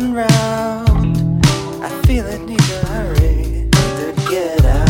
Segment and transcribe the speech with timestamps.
[0.00, 1.46] round round.
[1.82, 4.88] I feel it need a hurry to get out.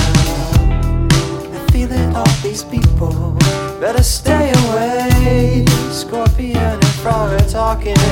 [1.53, 3.37] I feel it, all these people
[3.81, 5.65] better stay away.
[5.91, 8.12] Scorpion and Frog are talking.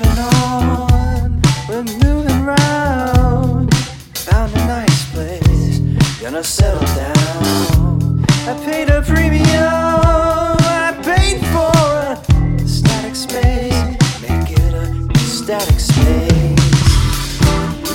[0.00, 3.74] Moving on, we're moving round.
[3.74, 5.78] Found a nice place,
[6.20, 8.24] gonna settle down.
[8.46, 11.72] I paid a premium, I paid for
[12.14, 13.74] a static space.
[14.22, 16.78] Make it a static space.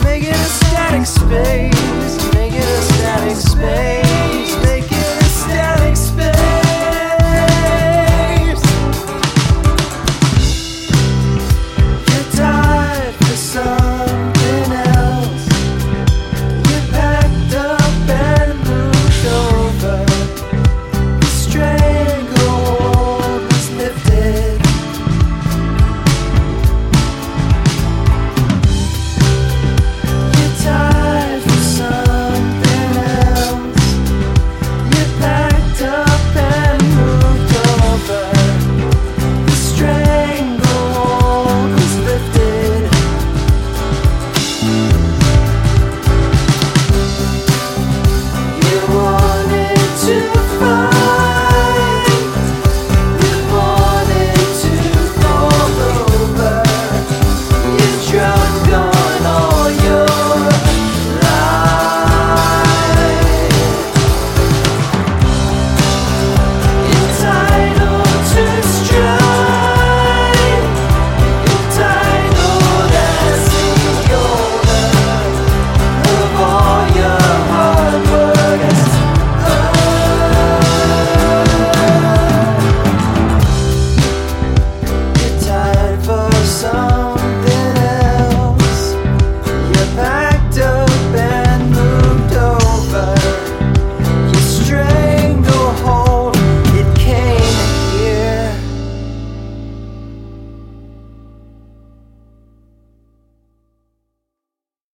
[0.04, 2.13] Make it a static space.